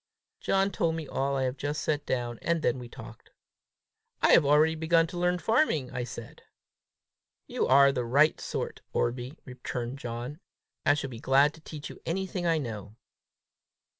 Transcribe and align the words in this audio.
John 0.39 0.71
told 0.71 0.95
me 0.95 1.07
all 1.07 1.35
I 1.37 1.43
have 1.43 1.57
just 1.57 1.83
set 1.83 2.07
down, 2.07 2.39
and 2.41 2.63
then 2.63 2.79
we 2.79 2.89
talked. 2.89 3.29
"I 4.23 4.29
have 4.31 4.43
already 4.43 4.73
begun 4.73 5.05
to 5.05 5.17
learn 5.19 5.37
farming," 5.37 5.91
I 5.91 6.05
said. 6.05 6.41
"You 7.45 7.67
are 7.67 7.91
the 7.91 8.03
right 8.03 8.41
sort, 8.41 8.81
Orbie!" 8.93 9.37
returned 9.45 9.99
John. 9.99 10.39
"I 10.87 10.95
shall 10.95 11.11
be 11.11 11.19
glad 11.19 11.53
to 11.53 11.61
teach 11.61 11.87
you 11.91 12.01
anything 12.03 12.47
I 12.47 12.57
know." 12.57 12.95